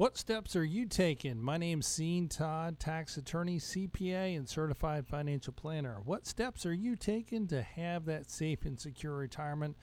[0.00, 1.42] What steps are you taking?
[1.42, 5.98] My name's Sean Todd, tax attorney, CPA, and certified financial planner.
[6.06, 9.76] What steps are you taking to have that safe and secure retirement?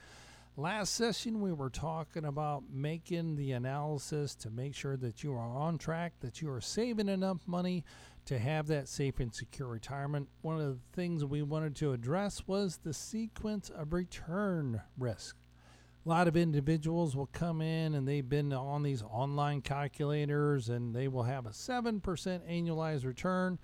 [0.55, 5.55] Last session, we were talking about making the analysis to make sure that you are
[5.55, 7.85] on track, that you are saving enough money
[8.25, 10.29] to have that safe and secure retirement.
[10.41, 15.35] One of the things we wanted to address was the sequence of return risk.
[16.07, 20.95] A lot of individuals will come in and they've been on these online calculators and
[20.95, 23.59] they will have a 7% annualized return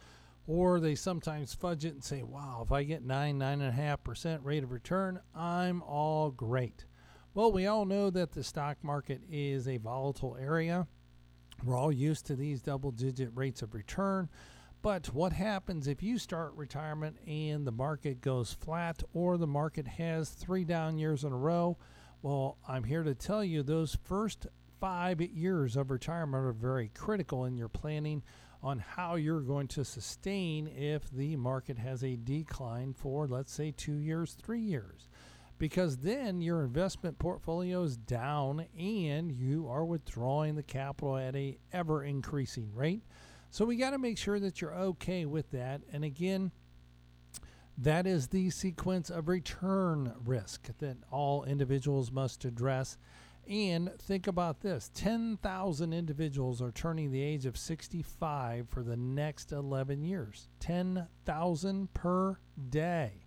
[0.46, 4.74] or they sometimes fudge it and say, wow, if I get 9, 9.5% rate of
[4.74, 6.84] return, I'm all great.
[7.34, 10.86] Well, we all know that the stock market is a volatile area.
[11.64, 14.28] We're all used to these double digit rates of return.
[14.82, 19.88] But what happens if you start retirement and the market goes flat or the market
[19.88, 21.78] has three down years in a row?
[22.24, 24.48] Well, I'm here to tell you those first
[24.80, 28.24] five years of retirement are very critical in your planning
[28.64, 33.74] on how you're going to sustain if the market has a decline for, let's say,
[33.76, 35.10] two years, three years.
[35.58, 41.58] Because then your investment portfolio is down and you are withdrawing the capital at a
[41.74, 43.04] ever increasing rate.
[43.50, 45.82] So we got to make sure that you're okay with that.
[45.92, 46.54] And again,
[47.78, 52.98] that is the sequence of return risk that all individuals must address
[53.48, 59.52] and think about this 10,000 individuals are turning the age of 65 for the next
[59.52, 60.48] 11 years.
[60.60, 63.26] 10,000 per day.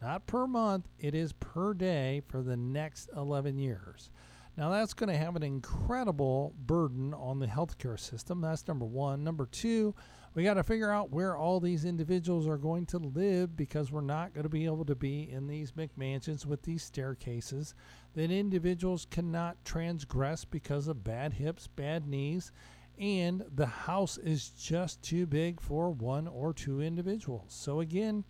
[0.00, 4.10] Not per month, it is per day for the next 11 years.
[4.56, 8.40] Now, that's going to have an incredible burden on the healthcare system.
[8.40, 9.22] That's number one.
[9.22, 9.94] Number two,
[10.34, 14.00] we got to figure out where all these individuals are going to live because we're
[14.00, 17.74] not going to be able to be in these McMansions with these staircases
[18.14, 22.50] that individuals cannot transgress because of bad hips, bad knees,
[22.98, 27.44] and the house is just too big for one or two individuals.
[27.48, 28.24] So, again,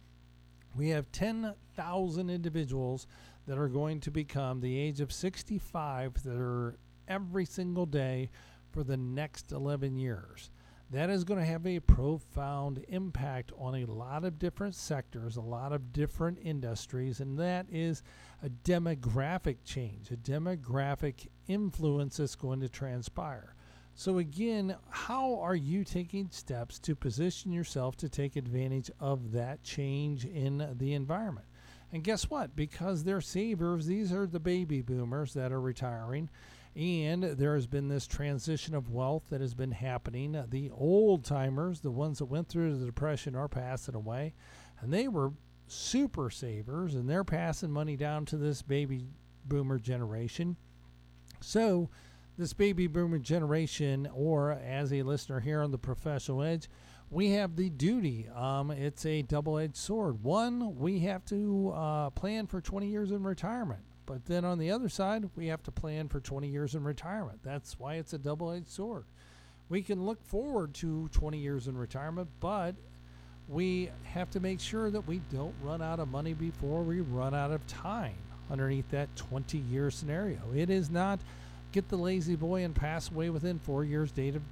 [0.75, 3.06] we have 10,000 individuals
[3.47, 8.31] that are going to become the age of 65 that are every single day
[8.71, 10.51] for the next 11 years
[10.91, 15.41] that is going to have a profound impact on a lot of different sectors, a
[15.41, 18.03] lot of different industries, and that is
[18.43, 23.55] a demographic change, a demographic influence that's going to transpire.
[23.95, 29.65] So, again, how are you taking steps to position yourself to take advantage of that
[29.65, 31.47] change in the environment?
[31.93, 32.57] And guess what?
[32.57, 36.29] Because they're savers, these are the baby boomers that are retiring
[36.77, 40.37] and there has been this transition of wealth that has been happening.
[40.51, 44.35] The old timers, the ones that went through the Depression, are passing away.
[44.81, 45.33] And they were
[45.69, 49.07] super savers, and they're passing money down to this baby
[49.47, 50.57] boomer generation.
[51.41, 51.89] So,
[52.37, 56.69] this baby boomer generation, or as a listener here on the professional edge,
[57.11, 58.27] we have the duty.
[58.34, 60.22] Um, it's a double edged sword.
[60.22, 63.81] One, we have to uh, plan for 20 years in retirement.
[64.06, 67.41] But then on the other side, we have to plan for 20 years in retirement.
[67.43, 69.05] That's why it's a double edged sword.
[69.69, 72.77] We can look forward to 20 years in retirement, but
[73.49, 77.34] we have to make sure that we don't run out of money before we run
[77.34, 78.15] out of time
[78.50, 80.38] underneath that 20 year scenario.
[80.55, 81.19] It is not
[81.73, 84.43] get the La-Z-Boy and pass away within four years' date of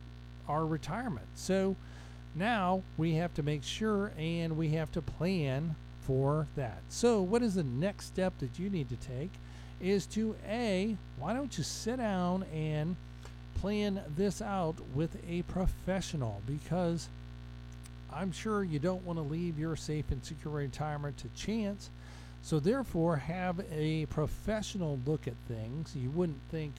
[0.49, 1.27] our retirement.
[1.35, 1.77] So
[2.35, 6.83] now we have to make sure and we have to plan for that.
[6.89, 9.31] So, what is the next step that you need to take?
[9.81, 12.97] is to A, why don't you sit down and
[13.61, 17.09] plan this out with a professional because
[18.13, 21.91] I'm sure you don't want to leave your safe and secure retirement to chance.
[22.43, 25.95] So, therefore, have a professional look at things.
[25.97, 26.75] You wouldn't think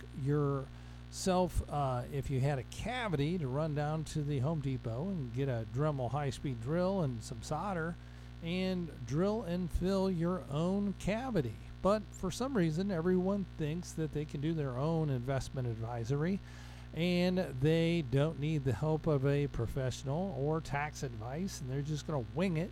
[1.10, 5.34] yourself, uh, if you had a cavity, to run down to the Home Depot and
[5.34, 7.96] get a Dremel high speed drill and some solder
[8.44, 11.56] and drill and fill your own cavity.
[11.82, 16.40] But for some reason, everyone thinks that they can do their own investment advisory
[16.94, 22.08] and they don't need the help of a professional or tax advice and they're just
[22.08, 22.72] going to wing it.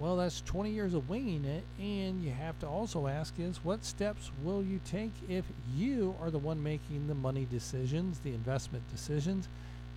[0.00, 1.62] Well, that's 20 years of winging it.
[1.78, 5.44] And you have to also ask is what steps will you take if
[5.76, 9.46] you are the one making the money decisions, the investment decisions,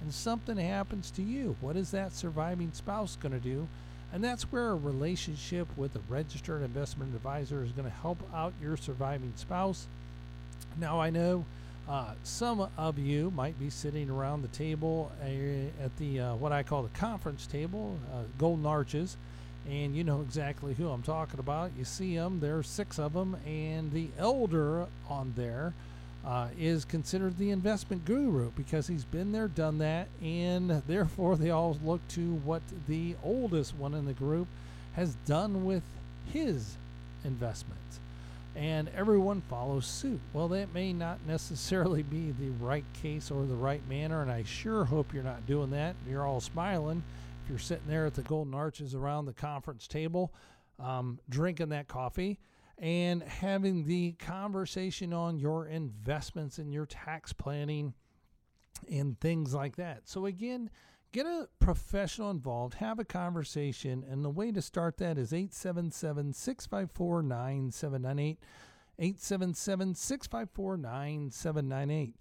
[0.02, 1.56] and something happens to you?
[1.62, 3.66] What is that surviving spouse going to do?
[4.12, 8.52] And that's where a relationship with a registered investment advisor is going to help out
[8.62, 9.88] your surviving spouse.
[10.78, 11.46] Now, I know
[11.88, 16.52] uh, some of you might be sitting around the table uh, at the uh, what
[16.52, 19.18] I call the conference table, uh, Golden Arches,
[19.70, 21.72] and you know exactly who I'm talking about.
[21.78, 25.74] You see them, there's six of them, and the elder on there
[26.26, 31.50] uh, is considered the investment guru because he's been there, done that, and therefore they
[31.50, 34.48] all look to what the oldest one in the group
[34.96, 35.84] has done with
[36.32, 36.76] his
[37.24, 37.80] investments.
[38.56, 40.20] And everyone follows suit.
[40.32, 44.44] Well, that may not necessarily be the right case or the right manner, and I
[44.44, 45.96] sure hope you're not doing that.
[46.08, 47.02] You're all smiling
[47.44, 50.34] if you're sitting there at the Golden Arches around the conference table,
[50.80, 52.40] um, drinking that coffee
[52.78, 57.94] and having the conversation on your investments and your tax planning
[58.90, 60.08] and things like that.
[60.08, 60.70] So, again,
[61.12, 66.34] get a professional involved, have a conversation, and the way to start that is 877
[66.34, 68.40] 654 9798.
[69.00, 72.16] 877 654 9798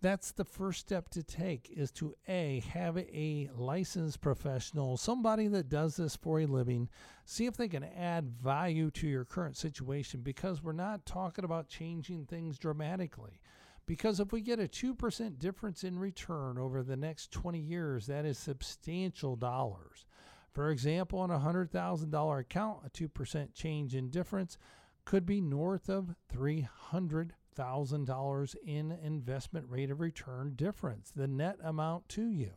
[0.00, 5.68] that's the first step to take is to a have a licensed professional somebody that
[5.68, 6.88] does this for a living
[7.24, 11.68] see if they can add value to your current situation because we're not talking about
[11.68, 13.40] changing things dramatically.
[13.86, 18.24] Because if we get a 2% difference in return over the next 20 years that
[18.24, 20.06] is substantial dollars.
[20.52, 24.58] For example on a $100000 account a 2% change in difference
[25.04, 32.08] could be north of 300 $1,000 in investment rate of return difference, the net amount
[32.10, 32.52] to you.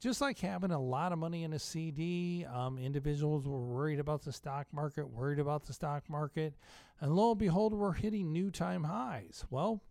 [0.00, 4.22] Just like having a lot of money in a CD, um, individuals were worried about
[4.22, 6.54] the stock market, worried about the stock market,
[7.00, 9.44] and lo and behold, we're hitting new time highs.
[9.50, 9.82] Well,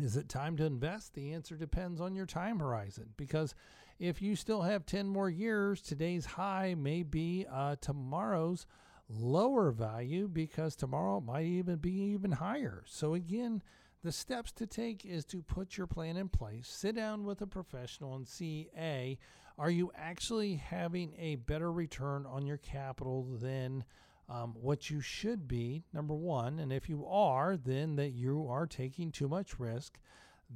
[0.00, 1.14] is it time to invest?
[1.14, 3.54] The answer depends on your time horizon because
[3.98, 8.66] if you still have 10 more years, today's high may be uh, tomorrow's
[9.08, 12.82] lower value because tomorrow it might even be even higher.
[12.86, 13.62] So, again,
[14.02, 17.46] the steps to take is to put your plan in place, sit down with a
[17.46, 19.18] professional and see A,
[19.56, 23.84] are you actually having a better return on your capital than
[24.28, 25.84] um, what you should be?
[25.92, 26.58] Number one.
[26.58, 29.98] And if you are, then that you are taking too much risk.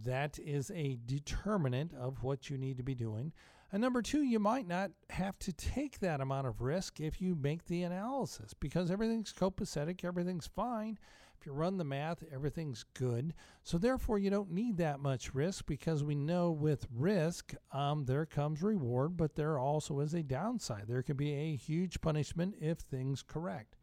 [0.04, 3.32] That is a determinant of what you need to be doing.
[3.70, 7.34] And number two, you might not have to take that amount of risk if you
[7.34, 10.98] make the analysis because everything's copacetic, everything's fine.
[11.38, 13.34] If you run the math, everything's good.
[13.62, 18.26] So therefore, you don't need that much risk because we know with risk, um, there
[18.26, 20.84] comes reward, but there also is a downside.
[20.88, 23.76] There can be a huge punishment if things correct.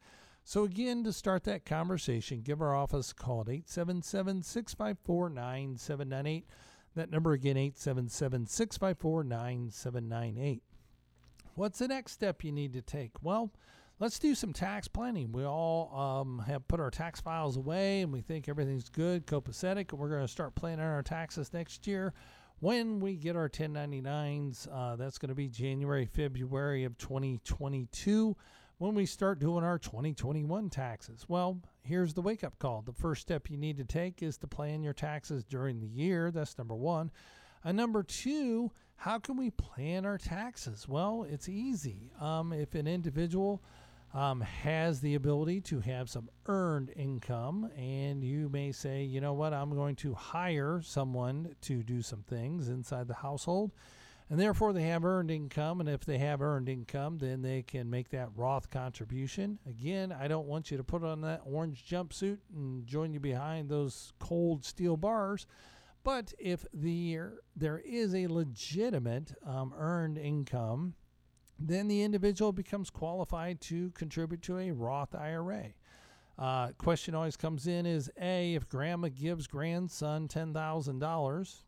[0.44, 6.46] So again, to start that conversation, give our office a call at 877 654 9798.
[6.96, 10.62] That number again, 877 654 9798.
[11.54, 13.12] What's the next step you need to take?
[13.22, 13.52] Well,
[13.98, 15.30] let's do some tax planning.
[15.30, 19.92] We all um, have put our tax files away and we think everything's good, copacetic,
[19.92, 22.14] and we're going to start planning our taxes next year.
[22.60, 28.34] When we get our 1099s, uh, that's going to be January, February of 2022
[28.78, 31.24] when we start doing our 2021 taxes?
[31.28, 32.82] Well, here's the wake up call.
[32.82, 36.30] The first step you need to take is to plan your taxes during the year.
[36.30, 37.10] That's number one.
[37.64, 40.86] And number two, how can we plan our taxes?
[40.86, 42.10] Well, it's easy.
[42.20, 43.62] Um, if an individual
[44.14, 49.32] um, has the ability to have some earned income, and you may say, you know
[49.32, 53.72] what, I'm going to hire someone to do some things inside the household
[54.28, 55.80] and therefore they have earned income.
[55.80, 59.58] And if they have earned income, then they can make that Roth contribution.
[59.68, 63.68] Again, I don't want you to put on that orange jumpsuit and join you behind
[63.68, 65.46] those cold steel bars.
[66.02, 67.18] But if the,
[67.56, 70.94] there is a legitimate um, earned income,
[71.58, 75.70] then the individual becomes qualified to contribute to a Roth IRA.
[76.38, 81.62] Uh, question always comes in is A, if grandma gives grandson $10,000,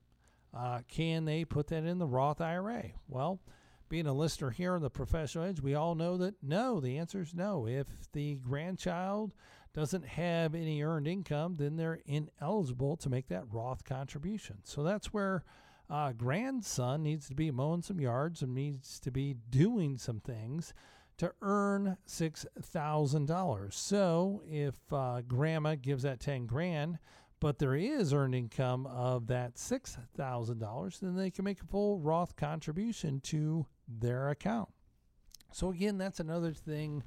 [0.54, 2.84] uh, can they put that in the Roth IRA?
[3.08, 3.40] Well,
[3.88, 6.80] being a listener here on the professional edge, we all know that no.
[6.80, 7.66] The answer is no.
[7.66, 9.32] If the grandchild
[9.74, 14.58] doesn't have any earned income, then they're ineligible to make that Roth contribution.
[14.64, 15.44] So that's where
[15.90, 20.74] uh, grandson needs to be mowing some yards and needs to be doing some things
[21.16, 23.76] to earn six thousand dollars.
[23.76, 26.98] So if uh, grandma gives that ten grand,
[27.40, 32.36] but there is earned income of that $6,000, then they can make a full Roth
[32.36, 34.68] contribution to their account.
[35.52, 37.02] So again, that's another thing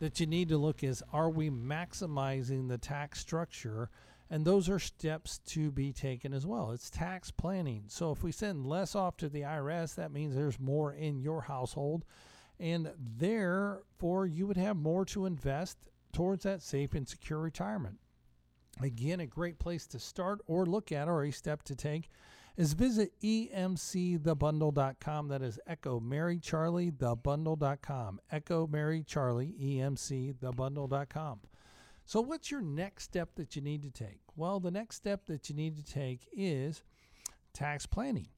[0.00, 3.90] that you need to look is are we maximizing the tax structure?
[4.30, 6.72] And those are steps to be taken as well.
[6.72, 7.84] It's tax planning.
[7.86, 11.40] So if we send less off to the IRS, that means there's more in your
[11.40, 12.04] household.
[12.60, 15.78] And therefore, you would have more to invest
[16.12, 17.98] towards that safe and secure retirement.
[18.80, 22.10] Again, a great place to start or look at or a step to take
[22.56, 25.28] is visit emcthebundle.com.
[25.28, 28.20] That is Echo Mary Charlie, thebundle.com.
[28.30, 31.40] Echo Mary Charlie, emcthebundle.com.
[32.04, 34.20] So, what's your next step that you need to take?
[34.34, 36.82] Well, the next step that you need to take is
[37.52, 38.28] tax planning.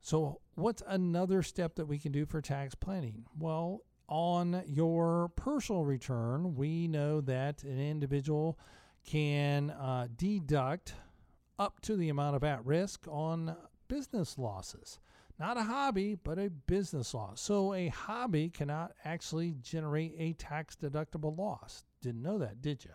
[0.00, 3.26] So, what's another step that we can do for tax planning?
[3.38, 8.58] Well, on your personal return, we know that an individual
[9.04, 10.94] can uh, deduct
[11.58, 13.56] up to the amount of at risk on
[13.88, 14.98] business losses.
[15.38, 17.40] Not a hobby, but a business loss.
[17.40, 21.84] So a hobby cannot actually generate a tax deductible loss.
[22.02, 22.92] Didn't know that, did you?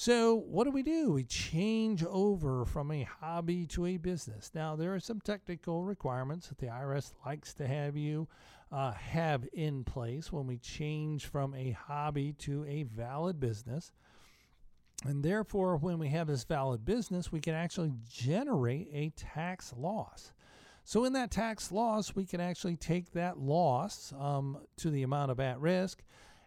[0.00, 1.10] So, what do we do?
[1.10, 4.52] We change over from a hobby to a business.
[4.54, 8.28] Now, there are some technical requirements that the IRS likes to have you
[8.70, 13.90] uh, have in place when we change from a hobby to a valid business.
[15.04, 20.32] And therefore, when we have this valid business, we can actually generate a tax loss.
[20.84, 25.30] So, in that tax loss, we can actually take that loss um, to the amount
[25.30, 26.02] of at risk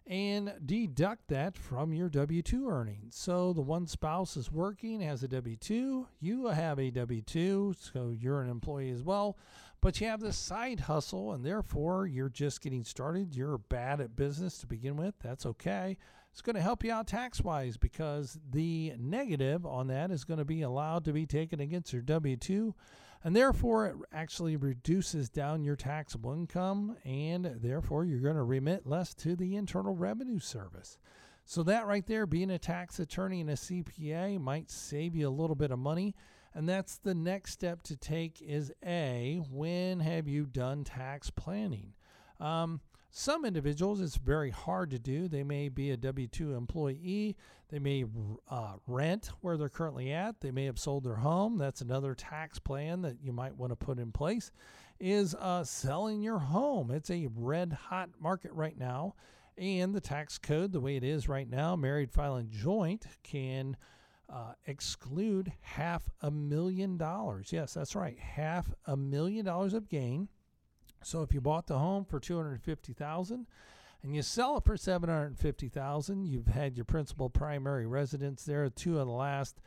[0.08, 3.16] and deduct that from your W 2 earnings.
[3.16, 7.76] So, the one spouse is working, has a W 2, you have a W 2,
[7.80, 9.38] so you're an employee as well,
[9.80, 13.34] but you have this side hustle, and therefore you're just getting started.
[13.34, 15.14] You're bad at business to begin with.
[15.22, 15.98] That's okay
[16.32, 20.40] it's going to help you out tax wise because the negative on that is going
[20.40, 22.74] to be allowed to be taken against your W 2.
[23.24, 28.88] And therefore, it actually reduces down your taxable income, and therefore, you're going to remit
[28.88, 30.98] less to the Internal Revenue Service.
[31.46, 35.30] So, that right there, being a tax attorney and a CPA might save you a
[35.30, 36.16] little bit of money.
[36.54, 41.94] And that's the next step to take is A, when have you done tax planning?
[42.40, 42.82] Um,
[43.12, 45.28] some individuals, it's very hard to do.
[45.28, 47.36] They may be a W 2 employee.
[47.70, 48.06] They may
[48.50, 50.40] uh, rent where they're currently at.
[50.40, 51.58] They may have sold their home.
[51.58, 54.52] That's another tax plan that you might want to put in place.
[55.00, 56.90] Is uh, selling your home.
[56.90, 59.16] It's a red hot market right now.
[59.58, 63.76] And the tax code, the way it is right now, married filing joint can
[64.30, 67.52] uh, exclude half a million dollars.
[67.52, 68.18] Yes, that's right.
[68.18, 70.30] Half a million dollars of gain
[71.04, 73.48] so if you bought the home for 250,000
[74.04, 79.08] and you sell it for 750,000, you've had your principal primary residence there two of
[79.08, 79.60] the last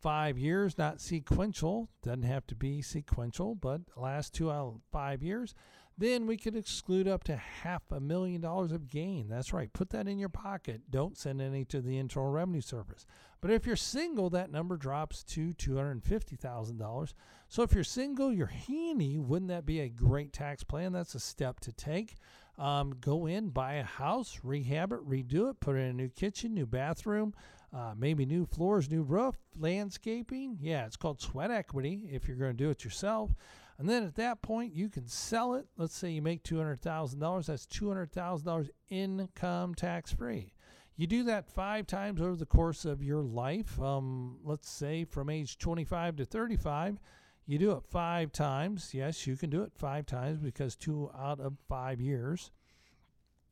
[0.00, 5.22] 5 years, not sequential, doesn't have to be sequential, but last 2 out of 5
[5.22, 5.54] years,
[5.98, 9.28] then we could exclude up to half a million dollars of gain.
[9.28, 9.72] That's right.
[9.72, 10.82] Put that in your pocket.
[10.90, 13.06] Don't send any to the Internal Revenue Service.
[13.40, 17.12] But if you're single, that number drops to $250,000.
[17.48, 19.18] So if you're single, you're handy.
[19.18, 20.92] Wouldn't that be a great tax plan?
[20.92, 22.16] That's a step to take.
[22.58, 26.54] Um, go in, buy a house, rehab it, redo it, put in a new kitchen,
[26.54, 27.34] new bathroom,
[27.72, 30.56] uh, maybe new floors, new roof, landscaping.
[30.60, 33.32] Yeah, it's called sweat equity if you're going to do it yourself.
[33.78, 35.66] And then at that point, you can sell it.
[35.76, 37.46] Let's say you make $200,000.
[37.46, 40.54] That's $200,000 income tax free.
[40.96, 43.78] You do that five times over the course of your life.
[43.80, 46.98] Um, let's say from age 25 to 35,
[47.46, 48.94] you do it five times.
[48.94, 52.50] Yes, you can do it five times because two out of five years.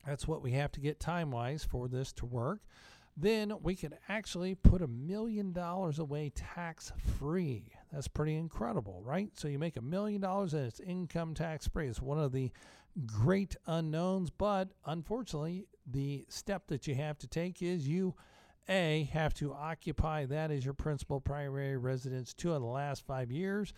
[0.07, 2.61] That's what we have to get time wise for this to work.
[3.15, 7.71] Then we can actually put a million dollars away tax free.
[7.91, 9.29] That's pretty incredible, right?
[9.35, 11.87] So you make a million dollars and it's income tax free.
[11.87, 12.51] It's one of the
[13.05, 18.15] great unknowns, but unfortunately, the step that you have to take is you
[18.67, 23.31] a have to occupy that as your principal primary residence two of the last five
[23.31, 23.73] years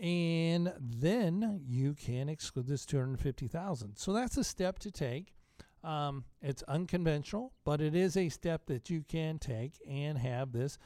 [0.00, 5.34] and then you can exclude this 250000 so that's a step to take.
[5.82, 10.78] Um, it's unconventional but it is a step that you can take and have this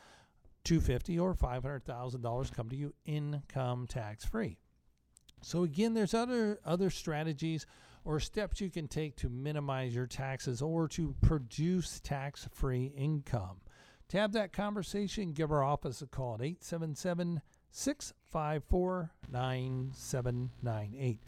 [0.65, 4.59] 250 or $500000 come to you income tax free
[5.43, 7.67] so again there's other other strategies
[8.05, 13.61] or steps you can take to minimize your taxes or to produce tax free income.
[14.09, 17.41] To have that conversation, give our office a call at 877
[17.71, 21.21] 654 9798.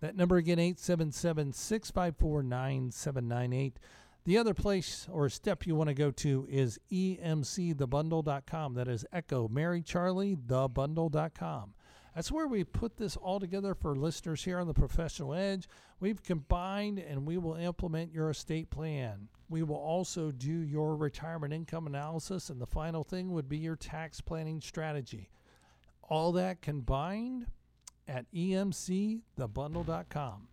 [0.00, 3.78] That number again, 877 654 9798.
[4.24, 8.74] The other place or step you want to go to is emcthebundle.com.
[8.74, 11.74] That is Echo Mary Charlie, thebundle.com.
[12.14, 15.66] That's where we put this all together for listeners here on the Professional Edge.
[15.98, 19.28] We've combined and we will implement your estate plan.
[19.48, 23.76] We will also do your retirement income analysis, and the final thing would be your
[23.76, 25.30] tax planning strategy.
[26.02, 27.46] All that combined
[28.08, 30.48] at emcthebundle.com.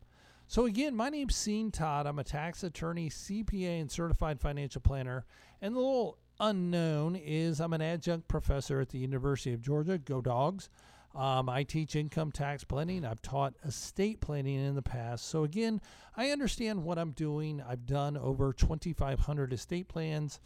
[0.48, 2.06] So, again, my name's Sean Todd.
[2.08, 5.26] I'm a tax attorney, CPA, and certified financial planner.
[5.62, 9.98] And the little unknown is I'm an adjunct professor at the University of Georgia.
[9.98, 10.70] Go Dogs.
[11.16, 13.04] Um, I teach income tax planning.
[13.04, 15.28] I've taught estate planning in the past.
[15.28, 15.82] So, again,
[16.16, 17.62] I understand what I'm doing.
[17.68, 20.40] I've done over 2,500 estate plans.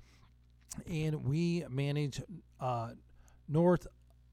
[0.87, 2.21] and we manage
[2.59, 2.91] uh,
[3.47, 3.87] north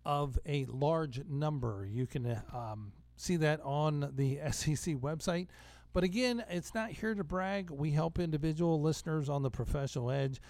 [0.04, 1.86] of a large number.
[1.90, 5.48] You can um, see that on the SEC website.
[5.92, 7.70] But again, it's not here to brag.
[7.70, 10.40] We help individual listeners on the professional edge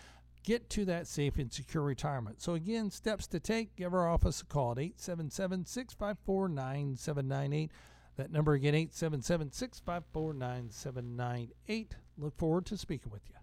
[0.42, 2.40] get to that safe and secure retirement.
[2.40, 7.70] So, again, steps to take give our office a call at 877 654 9798.
[8.16, 11.96] That number again, 877 654 9798.
[12.18, 13.36] Look forward to speaking with you.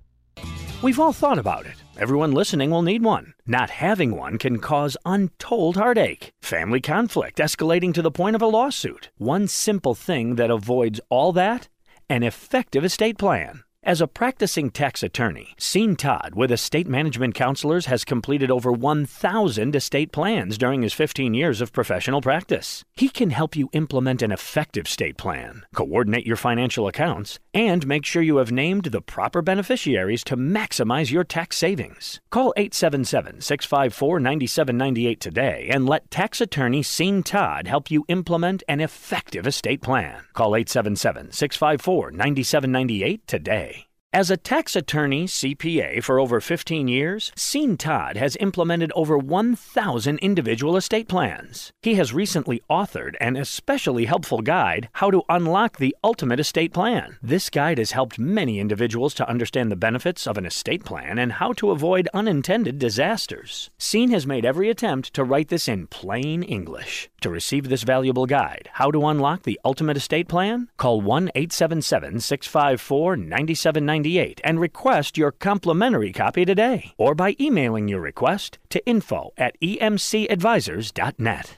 [0.83, 1.81] We've all thought about it.
[1.97, 3.33] Everyone listening will need one.
[3.47, 8.47] Not having one can cause untold heartache, family conflict escalating to the point of a
[8.47, 9.09] lawsuit.
[9.17, 11.67] One simple thing that avoids all that
[12.09, 13.63] an effective estate plan.
[13.87, 19.73] As a practicing tax attorney, Sean Todd with Estate Management Counselors has completed over 1,000
[19.73, 22.83] estate plans during his 15 years of professional practice.
[22.97, 28.03] He can help you implement an effective estate plan, coordinate your financial accounts, and make
[28.03, 32.19] sure you have named the proper beneficiaries to maximize your tax savings.
[32.29, 38.81] Call 877 654 9798 today and let tax attorney Sean Todd help you implement an
[38.81, 40.23] effective estate plan.
[40.33, 43.76] Call 877 654 9798 today.
[44.13, 50.17] As a tax attorney CPA for over 15 years, Sean Todd has implemented over 1,000
[50.19, 51.73] individual estate plans.
[51.81, 57.17] He has recently authored an especially helpful guide, How to Unlock the Ultimate Estate Plan.
[57.21, 61.33] This guide has helped many individuals to understand the benefits of an estate plan and
[61.33, 63.69] how to avoid unintended disasters.
[63.77, 67.09] Sean has made every attempt to write this in plain English.
[67.21, 72.21] To receive this valuable guide, How to Unlock the Ultimate Estate Plan, call 1 877
[72.21, 73.96] 654 9790
[74.43, 81.57] and request your complimentary copy today or by emailing your request to info at emcadvisors.net.